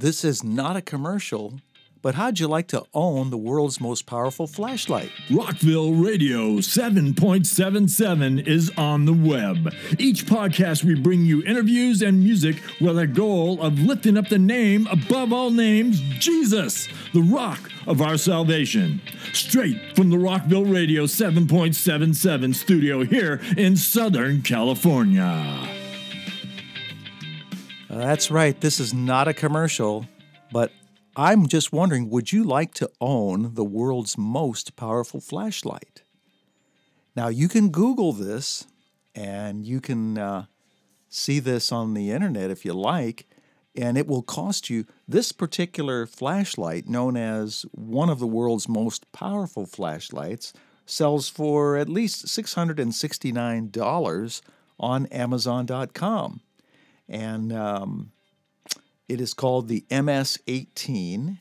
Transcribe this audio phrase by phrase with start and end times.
[0.00, 1.54] This is not a commercial,
[2.02, 5.10] but how'd you like to own the world's most powerful flashlight?
[5.28, 9.74] Rockville Radio 7.77 is on the web.
[9.98, 14.38] Each podcast, we bring you interviews and music with a goal of lifting up the
[14.38, 19.02] name above all names, Jesus, the rock of our salvation.
[19.32, 25.77] Straight from the Rockville Radio 7.77 studio here in Southern California.
[27.88, 30.04] That's right, this is not a commercial,
[30.52, 30.70] but
[31.16, 36.02] I'm just wondering would you like to own the world's most powerful flashlight?
[37.16, 38.66] Now, you can Google this
[39.14, 40.44] and you can uh,
[41.08, 43.26] see this on the internet if you like,
[43.74, 49.10] and it will cost you this particular flashlight, known as one of the world's most
[49.12, 50.52] powerful flashlights,
[50.84, 54.42] sells for at least $669
[54.78, 56.42] on Amazon.com.
[57.08, 58.12] And um,
[59.08, 61.38] it is called the MS-18.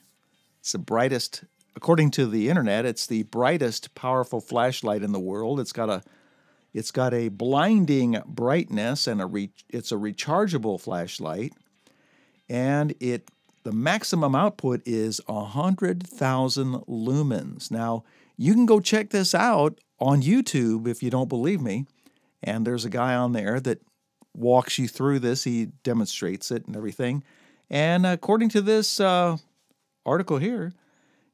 [0.59, 1.43] It's the brightest,
[1.75, 5.59] according to the internet, it's the brightest powerful flashlight in the world.
[5.59, 6.03] It's got a
[6.73, 11.53] it's got a blinding brightness and a re, it's a rechargeable flashlight
[12.49, 13.29] and it
[13.63, 17.69] the maximum output is 100,000 lumens.
[17.69, 18.05] Now,
[18.37, 21.85] you can go check this out on YouTube if you don't believe me.
[22.41, 23.81] And there's a guy on there that
[24.37, 25.43] walks you through this.
[25.43, 27.23] He demonstrates it and everything.
[27.69, 29.37] And according to this uh,
[30.05, 30.73] article here,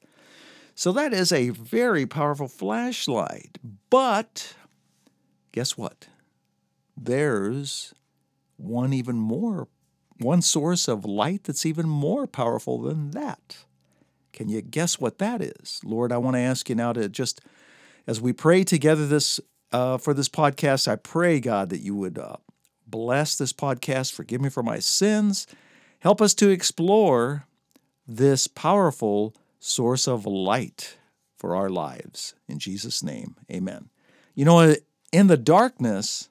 [0.76, 3.58] So that is a very powerful flashlight.
[3.90, 4.54] But
[5.52, 6.08] guess what?
[6.98, 7.94] There's
[8.58, 9.68] one even more,
[10.20, 13.58] one source of light that's even more powerful than that.
[14.34, 15.82] Can you guess what that is?
[15.84, 17.42] Lord, I want to ask you now to just,
[18.06, 19.40] as we pray together this
[19.72, 22.38] uh, for this podcast, I pray, God, that you would uh,
[22.88, 25.46] bless this podcast, forgive me for my sins,
[26.00, 27.46] help us to explore
[28.08, 30.98] this powerful source of light
[31.38, 32.34] for our lives.
[32.48, 33.90] In Jesus' name, amen.
[34.34, 34.76] You know,
[35.12, 36.30] in the darkness,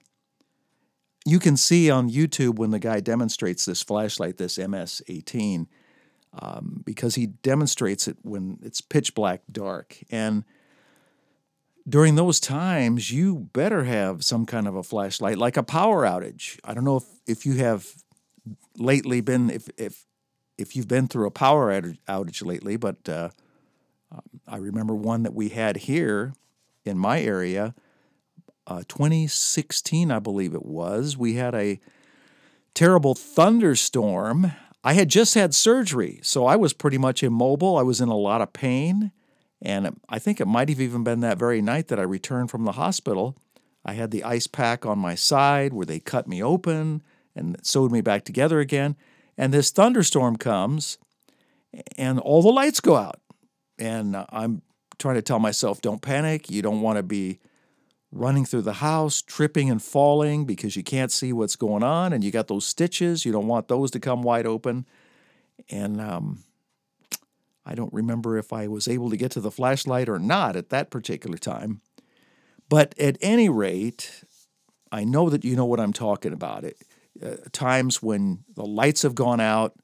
[1.24, 5.68] you can see on YouTube when the guy demonstrates this flashlight, this MS 18,
[6.40, 9.98] um, because he demonstrates it when it's pitch black dark.
[10.10, 10.44] And
[11.88, 16.58] during those times, you better have some kind of a flashlight, like a power outage.
[16.64, 17.86] I don't know if, if you have
[18.76, 20.04] lately been if if
[20.56, 23.30] if you've been through a power outage lately, but uh,
[24.10, 26.34] um, I remember one that we had here
[26.84, 27.74] in my area,
[28.68, 31.16] uh, 2016, I believe it was.
[31.16, 31.80] We had a
[32.74, 34.52] terrible thunderstorm
[34.84, 37.76] I had just had surgery, so I was pretty much immobile.
[37.76, 39.12] I was in a lot of pain.
[39.60, 42.64] And I think it might have even been that very night that I returned from
[42.64, 43.36] the hospital.
[43.84, 47.02] I had the ice pack on my side where they cut me open
[47.34, 48.94] and sewed me back together again.
[49.36, 50.98] And this thunderstorm comes
[51.96, 53.20] and all the lights go out.
[53.78, 54.62] And I'm
[54.98, 56.50] trying to tell myself, don't panic.
[56.50, 57.40] You don't want to be
[58.10, 62.24] running through the house, tripping and falling because you can't see what's going on, and
[62.24, 63.24] you got those stitches.
[63.24, 64.86] You don't want those to come wide open.
[65.70, 66.44] And um,
[67.66, 70.70] I don't remember if I was able to get to the flashlight or not at
[70.70, 71.80] that particular time.
[72.68, 74.24] But at any rate,
[74.90, 76.64] I know that you know what I'm talking about.
[76.64, 76.76] It
[77.22, 79.74] uh, times when the lights have gone out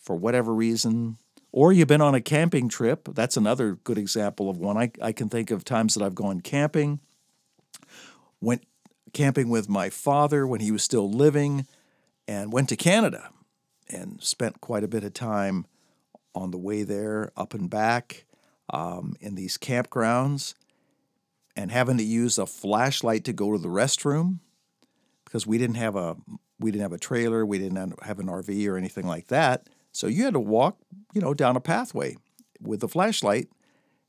[0.00, 1.18] for whatever reason,
[1.52, 3.08] or you've been on a camping trip.
[3.12, 4.78] That's another good example of one.
[4.78, 7.00] I, I can think of times that I've gone camping
[8.40, 8.64] went
[9.12, 11.66] camping with my father when he was still living,
[12.28, 13.30] and went to Canada
[13.88, 15.66] and spent quite a bit of time
[16.34, 18.24] on the way there, up and back
[18.72, 20.54] um, in these campgrounds,
[21.56, 24.38] and having to use a flashlight to go to the restroom
[25.24, 26.16] because we didn't have a
[26.58, 29.68] we didn't have a trailer, we didn't have an RV or anything like that.
[29.92, 30.78] So you had to walk,
[31.14, 32.16] you know, down a pathway
[32.60, 33.48] with a flashlight.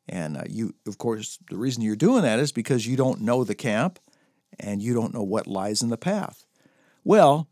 [0.10, 3.44] And uh, you, of course, the reason you're doing that is because you don't know
[3.44, 4.00] the camp
[4.60, 6.46] and you don't know what lies in the path.
[7.04, 7.48] Well,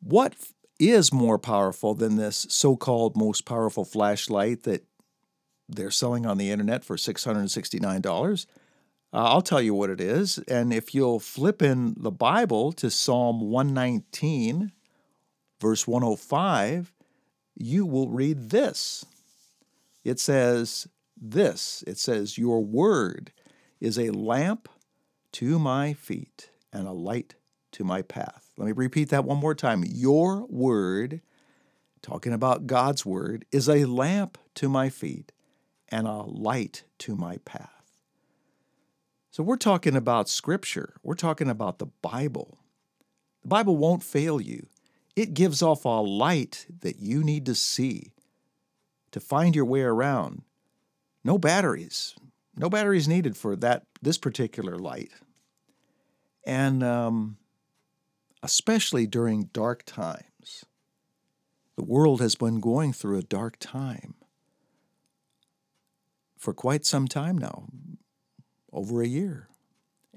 [0.00, 0.34] what
[0.78, 4.84] is more powerful than this so called most powerful flashlight that
[5.68, 8.46] they're selling on the internet for $669?
[9.12, 10.38] Uh, I'll tell you what it is.
[10.48, 14.72] And if you'll flip in the Bible to Psalm 119,
[15.60, 16.92] verse 105,
[17.56, 19.06] you will read this.
[20.02, 23.32] It says, This, it says, Your word
[23.80, 24.68] is a lamp
[25.34, 27.34] to my feet and a light
[27.72, 28.52] to my path.
[28.56, 29.84] Let me repeat that one more time.
[29.84, 31.22] Your word,
[32.02, 35.32] talking about God's word, is a lamp to my feet
[35.88, 37.70] and a light to my path.
[39.32, 42.58] So we're talking about Scripture, we're talking about the Bible.
[43.42, 44.68] The Bible won't fail you.
[45.16, 48.12] It gives off a light that you need to see
[49.10, 50.42] to find your way around.
[51.24, 52.14] No batteries,
[52.56, 55.10] no batteries needed for that this particular light.
[56.46, 57.38] And um,
[58.44, 60.66] especially during dark times.
[61.76, 64.14] The world has been going through a dark time
[66.38, 67.64] for quite some time now,
[68.70, 69.48] over a year.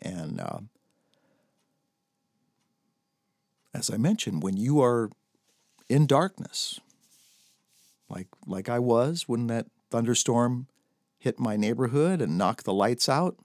[0.02, 0.60] And uh,
[3.74, 5.10] as I mentioned, when you are
[5.88, 6.82] in darkness,
[8.10, 10.68] like like I was when that thunderstorm
[11.18, 13.38] hit my neighborhood and knocked the lights out,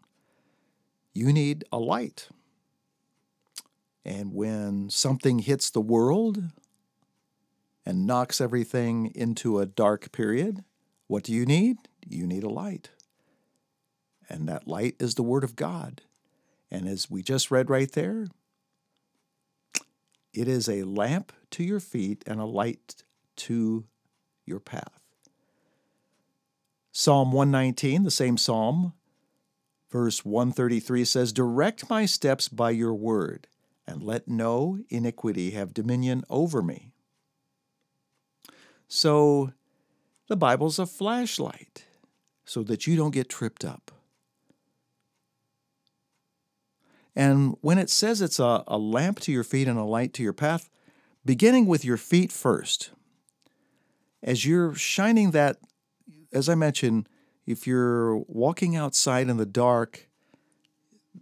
[1.14, 2.28] you need a light.
[4.04, 6.42] And when something hits the world
[7.86, 10.64] and knocks everything into a dark period,
[11.06, 11.76] what do you need?
[12.06, 12.90] You need a light.
[14.28, 16.02] And that light is the Word of God.
[16.70, 18.28] And as we just read right there,
[20.32, 23.02] it is a lamp to your feet and a light
[23.36, 23.84] to
[24.46, 25.00] your path.
[26.92, 28.92] Psalm 119, the same psalm,
[29.90, 33.48] verse 133 says, Direct my steps by your word,
[33.86, 36.92] and let no iniquity have dominion over me.
[38.88, 39.52] So,
[40.28, 41.84] the Bible's a flashlight
[42.44, 43.90] so that you don't get tripped up.
[47.14, 50.22] And when it says it's a, a lamp to your feet and a light to
[50.22, 50.70] your path,
[51.24, 52.90] beginning with your feet first,
[54.22, 55.58] as you're shining that,
[56.32, 57.08] as I mentioned,
[57.46, 60.08] if you're walking outside in the dark,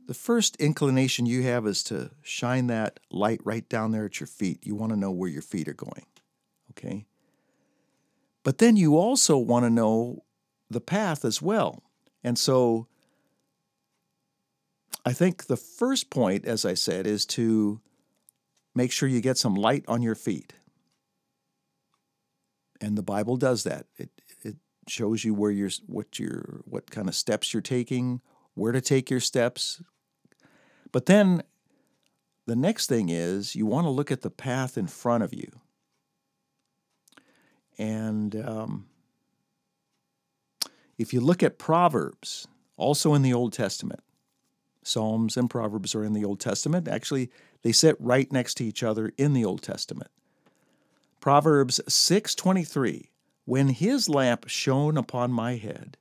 [0.07, 4.27] the first inclination you have is to shine that light right down there at your
[4.27, 4.67] feet.
[4.67, 6.07] You want to know where your feet are going.
[6.71, 7.07] Okay?
[8.43, 10.25] But then you also want to know
[10.71, 11.83] the path as well.
[12.23, 12.87] And so
[15.05, 17.81] I think the first point, as I said, is to
[18.75, 20.53] make sure you get some light on your feet.
[22.81, 23.87] And the Bible does that.
[23.99, 24.11] It,
[24.43, 24.57] it
[24.89, 28.21] shows you where you're, what you're, what kind of steps you're taking,
[28.61, 29.83] where to take your steps.
[30.93, 31.43] But then
[32.45, 35.51] the next thing is you want to look at the path in front of you.
[37.79, 38.87] And um,
[40.99, 42.47] if you look at Proverbs,
[42.77, 44.01] also in the Old Testament,
[44.83, 46.87] Psalms and Proverbs are in the Old Testament.
[46.87, 47.31] Actually,
[47.63, 50.11] they sit right next to each other in the Old Testament.
[51.19, 53.09] Proverbs 6:23
[53.47, 55.97] When his lamp shone upon my head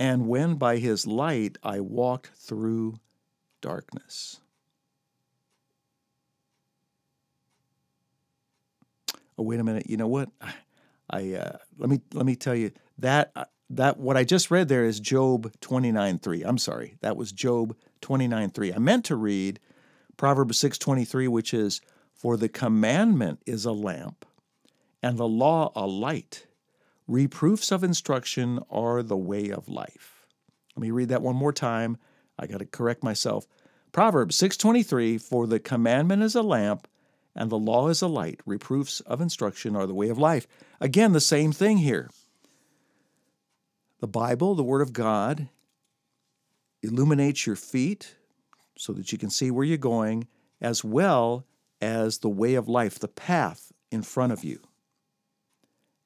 [0.00, 2.98] and when by his light I walked through
[3.60, 4.40] darkness.
[9.38, 10.30] Oh wait a minute, you know what?
[11.12, 14.68] I uh, let me let me tell you that uh, that what I just read
[14.68, 16.44] there is Job 29:3.
[16.46, 16.96] I'm sorry.
[17.00, 18.74] That was Job 29:3.
[18.74, 19.60] I meant to read
[20.16, 21.80] Proverbs 6:23 which is
[22.14, 24.24] for the commandment is a lamp
[25.02, 26.46] and the law a light.
[27.10, 30.28] Reproofs of instruction are the way of life.
[30.76, 31.96] Let me read that one more time.
[32.38, 33.48] I got to correct myself.
[33.90, 36.86] Proverbs 6:23 for the commandment is a lamp
[37.34, 38.38] and the law is a light.
[38.46, 40.46] Reproofs of instruction are the way of life.
[40.80, 42.10] Again, the same thing here.
[43.98, 45.48] The Bible, the Word of God,
[46.80, 48.14] illuminates your feet
[48.78, 50.28] so that you can see where you're going,
[50.60, 51.44] as well
[51.80, 54.62] as the way of life, the path in front of you.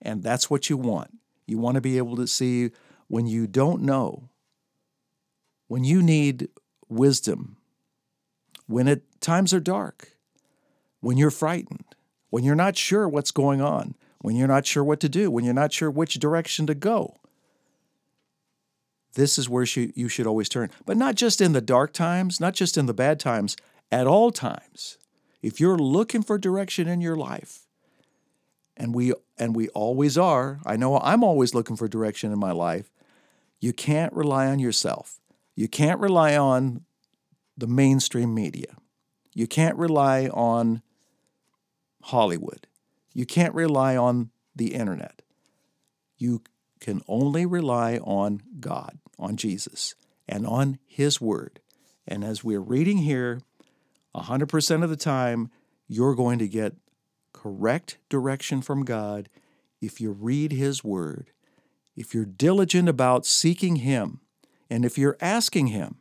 [0.04, 1.18] And that's what you want.
[1.46, 2.70] You want to be able to see
[3.08, 4.28] when you don't know,
[5.66, 6.48] when you need
[6.88, 7.56] wisdom,
[8.66, 10.10] when it, times are dark,
[11.00, 11.84] when you're frightened,
[12.30, 15.44] when you're not sure what's going on, when you're not sure what to do, when
[15.44, 17.16] you're not sure which direction to go
[19.14, 20.70] this is where you should always turn.
[20.84, 23.56] But not just in the dark times, not just in the bad times,
[23.90, 24.98] at all times.
[25.42, 27.63] If you're looking for direction in your life,
[28.76, 32.52] and we and we always are, I know I'm always looking for direction in my
[32.52, 32.90] life,
[33.60, 35.20] you can't rely on yourself.
[35.54, 36.84] You can't rely on
[37.56, 38.76] the mainstream media.
[39.32, 40.82] You can't rely on
[42.02, 42.66] Hollywood.
[43.12, 45.22] You can't rely on the internet.
[46.18, 46.42] You
[46.80, 49.94] can only rely on God on Jesus
[50.28, 51.60] and on His Word.
[52.06, 53.40] And as we're reading here,
[54.14, 55.50] 100% of the time,
[55.88, 56.74] you're going to get
[57.44, 59.28] correct direction from God
[59.82, 61.32] if you read His Word,
[61.96, 64.20] if you're diligent about seeking Him,
[64.70, 65.96] and if you're asking Him.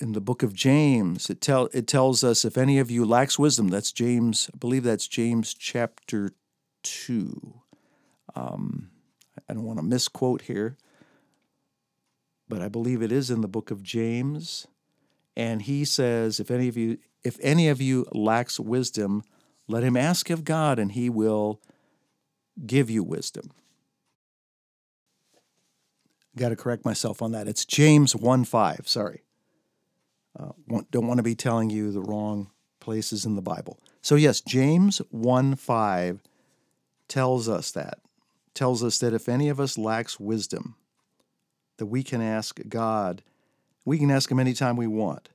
[0.00, 3.38] In the book of James, it, tell, it tells us if any of you lacks
[3.38, 6.32] wisdom, that's James, I believe that's James chapter
[6.84, 7.62] 2.
[8.36, 8.90] Um,
[9.48, 10.76] I don't want to misquote here.
[12.48, 14.68] but I believe it is in the book of James.
[15.36, 19.24] And he says, if any of you if any of you lacks wisdom,
[19.68, 21.60] let him ask of God and he will
[22.66, 23.50] give you wisdom.
[26.36, 27.48] Got to correct myself on that.
[27.48, 28.82] It's James 1 5.
[28.84, 29.22] Sorry.
[30.38, 30.50] Uh,
[30.90, 33.78] don't want to be telling you the wrong places in the Bible.
[34.02, 36.20] So, yes, James 1 5
[37.08, 37.98] tells us that.
[38.54, 40.76] Tells us that if any of us lacks wisdom,
[41.78, 43.22] that we can ask God.
[43.84, 45.28] We can ask Him anytime we want,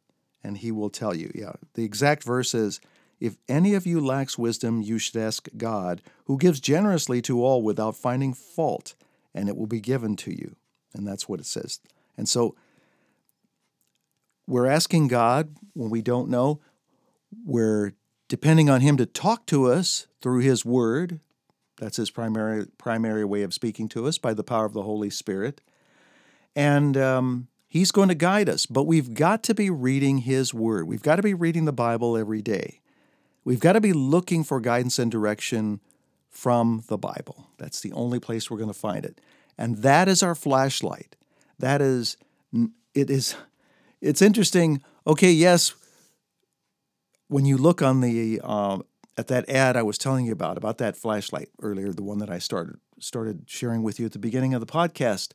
[0.43, 1.31] and He will tell you.
[1.33, 2.79] Yeah, the exact verse is
[3.21, 7.61] If any of you lacks wisdom, you should ask God, who gives generously to all
[7.61, 8.95] without finding fault,
[9.33, 10.55] and it will be given to you.
[10.95, 11.79] And that's what it says.
[12.17, 12.55] And so
[14.47, 16.61] we're asking God when we don't know.
[17.45, 17.93] We're
[18.27, 21.19] depending on Him to talk to us through His Word.
[21.77, 25.11] That's His primary primary way of speaking to us by the power of the Holy
[25.11, 25.61] Spirit,
[26.55, 28.65] and um, He's going to guide us.
[28.65, 30.87] But we've got to be reading His Word.
[30.87, 32.80] We've got to be reading the Bible every day.
[33.43, 35.79] We've got to be looking for guidance and direction
[36.29, 37.47] from the Bible.
[37.57, 39.19] That's the only place we're going to find it.
[39.57, 41.15] And that is our flashlight.
[41.59, 42.17] That is,
[42.93, 43.35] it is,
[43.99, 44.81] it's interesting.
[45.05, 45.73] Okay, yes,
[47.27, 48.79] when you look on the, uh,
[49.17, 52.29] at that ad I was telling you about, about that flashlight earlier, the one that
[52.29, 55.33] I started, started sharing with you at the beginning of the podcast,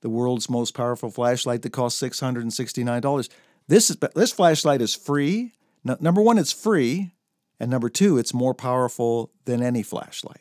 [0.00, 3.28] the world's most powerful flashlight that costs $669.
[3.68, 5.52] This, is, this flashlight is free.
[5.84, 7.12] No, number one, it's free.
[7.60, 10.40] And number two, it's more powerful than any flashlight.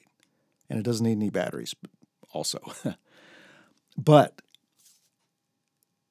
[0.69, 1.75] And it doesn't need any batteries
[2.31, 2.59] also.
[3.97, 4.41] but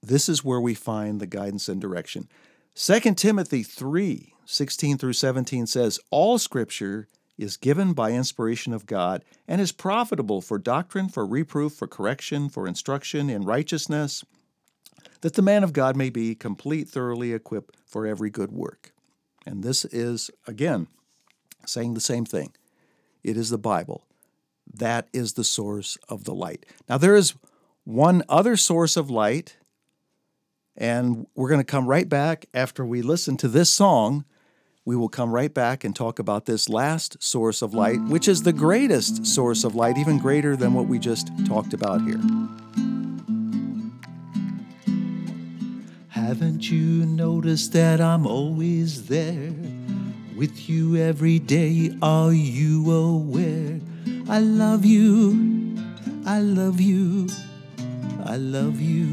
[0.02, 2.28] this is where we find the guidance and direction.
[2.74, 9.22] 2 Timothy 3 16 through 17 says, All scripture is given by inspiration of God
[9.46, 14.24] and is profitable for doctrine, for reproof, for correction, for instruction in righteousness,
[15.20, 18.92] that the man of God may be complete, thoroughly equipped for every good work.
[19.44, 20.88] And this is, again,
[21.66, 22.52] saying the same thing.
[23.22, 24.04] It is the Bible.
[24.72, 26.66] That is the source of the light.
[26.88, 27.34] Now, there is
[27.84, 29.56] one other source of light,
[30.76, 34.24] and we're going to come right back after we listen to this song.
[34.84, 38.42] We will come right back and talk about this last source of light, which is
[38.42, 42.20] the greatest source of light, even greater than what we just talked about here.
[46.08, 49.54] Haven't you noticed that I'm always there?
[50.38, 53.80] With you every day, are you aware?
[54.28, 55.76] I love you,
[56.24, 57.26] I love you,
[58.24, 59.08] I love you.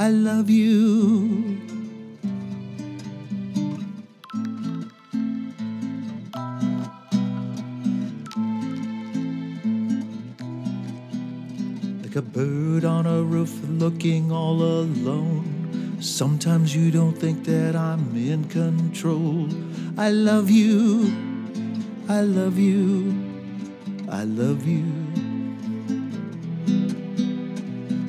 [0.00, 1.60] I love you.
[12.02, 15.51] Like a bird on a roof looking all alone.
[16.02, 19.48] Sometimes you don't think that I'm in control.
[19.96, 21.14] I love you.
[22.08, 23.14] I love you.
[24.10, 24.84] I love you.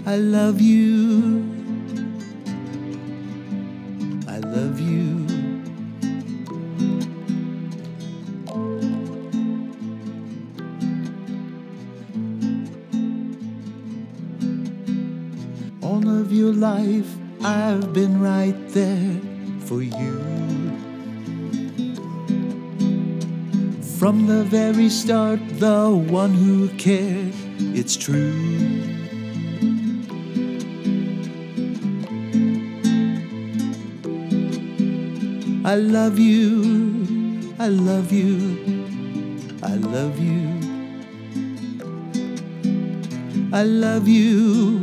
[0.07, 1.52] I love you.
[17.45, 19.19] I've been right there
[19.65, 20.19] for you.
[23.99, 27.33] From the very start, the one who cared,
[27.75, 28.31] it's true.
[35.65, 38.57] I love you, I love you,
[39.61, 40.63] I love you.
[43.51, 44.82] I love you,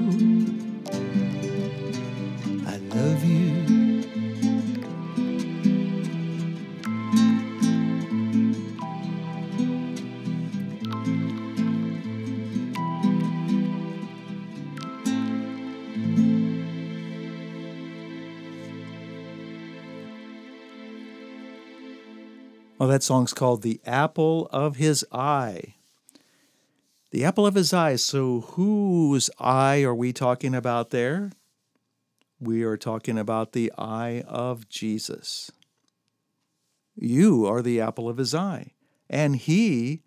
[22.91, 25.75] that song's called The Apple of His Eye.
[27.11, 27.97] The apple of his eye.
[27.97, 31.33] So, whose eye are we talking about there?
[32.39, 35.51] We are talking about the eye of Jesus.
[36.95, 38.73] You are the apple of his eye,
[39.09, 40.03] and he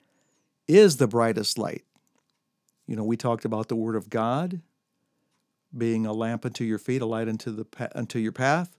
[0.67, 1.83] is the brightest light.
[2.87, 4.61] You know, we talked about the Word of God
[5.75, 8.75] being a lamp unto your feet, a light unto, the, unto your path.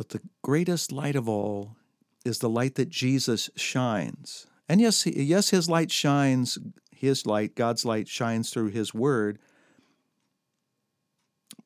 [0.00, 1.76] But the greatest light of all
[2.24, 4.46] is the light that Jesus shines.
[4.66, 6.56] And yes, yes, his light shines,
[6.90, 9.38] His light, God's light, shines through His Word.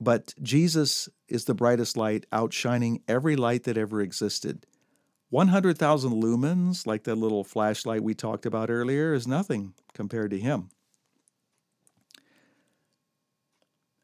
[0.00, 4.66] But Jesus is the brightest light, outshining every light that ever existed.
[5.30, 10.70] 100,000 lumens, like that little flashlight we talked about earlier, is nothing compared to Him.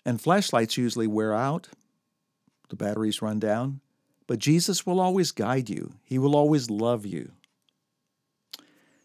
[0.06, 1.70] And flashlights usually wear out,
[2.68, 3.80] the batteries run down,
[4.30, 7.32] but Jesus will always guide you, He will always love you.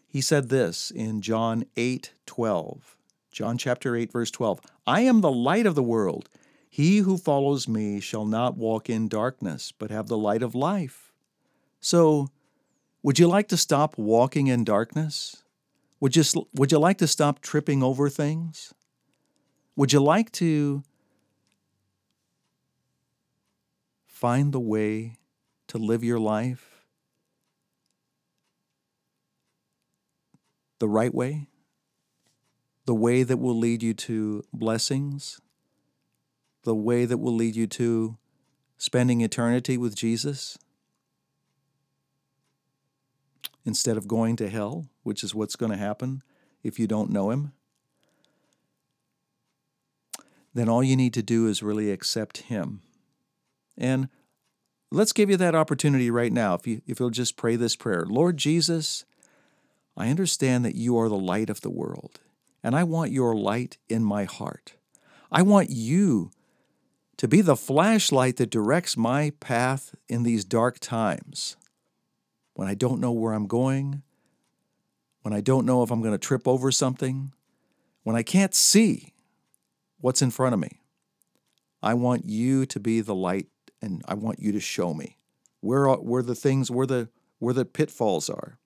[0.06, 2.96] He said this in John 8 12.
[3.32, 6.28] John chapter 8, verse 12 I am the light of the world.
[6.70, 11.12] He who follows me shall not walk in darkness, but have the light of life.
[11.80, 12.28] So,
[13.02, 15.42] would you like to stop walking in darkness?
[15.98, 16.22] Would you,
[16.54, 18.72] would you like to stop tripping over things?
[19.74, 20.84] Would you like to
[24.16, 25.18] find the way
[25.68, 26.86] to live your life
[30.78, 31.48] the right way?
[32.86, 35.38] The way that will lead you to blessings?
[36.64, 38.16] The way that will lead you to
[38.78, 40.56] spending eternity with Jesus?
[43.66, 46.22] Instead of going to hell, which is what's going to happen
[46.62, 47.52] if you don't know Him?
[50.54, 52.80] then all you need to do is really accept Him.
[53.76, 54.08] And
[54.90, 56.54] let's give you that opportunity right now.
[56.54, 59.04] If, you, if you'll just pray this prayer Lord Jesus,
[59.96, 62.20] I understand that you are the light of the world,
[62.62, 64.74] and I want your light in my heart.
[65.30, 66.30] I want you
[67.16, 71.56] to be the flashlight that directs my path in these dark times
[72.54, 74.02] when I don't know where I'm going,
[75.22, 77.32] when I don't know if I'm going to trip over something,
[78.02, 79.14] when I can't see
[79.98, 80.80] what's in front of me.
[81.82, 83.48] I want you to be the light
[83.80, 85.18] and I want you to show me
[85.60, 88.58] where where the things where the where the pitfalls are.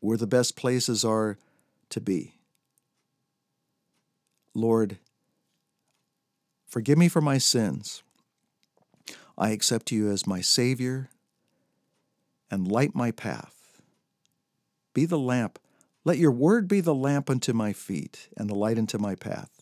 [0.00, 1.38] Where the best places are
[1.90, 2.34] to be.
[4.54, 4.98] Lord,
[6.66, 8.02] forgive me for my sins.
[9.36, 11.10] I accept you as my Savior
[12.50, 13.80] and light my path.
[14.94, 15.58] Be the lamp
[16.06, 19.55] let your word be the lamp unto my feet and the light unto my path.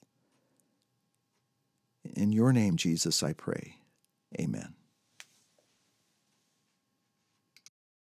[2.13, 3.77] In your name, Jesus, I pray.
[4.39, 4.75] Amen.